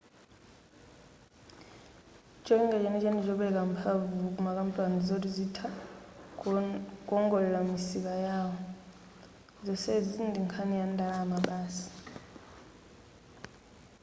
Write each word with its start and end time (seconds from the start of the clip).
cholinga 2.45 2.75
chenicheni 2.83 3.15
ndichopereka 3.17 3.61
mphamvu 3.71 4.25
kumakampani 4.35 4.95
zoti 5.07 5.27
azitha 5.31 5.67
kuwongolera 7.07 7.59
misika 7.69 8.13
yawo 8.27 8.53
zonsezi 9.65 10.17
ndinkhani 10.29 10.73
ya 10.81 10.85
ndalama 10.93 11.37
basi 11.47 11.89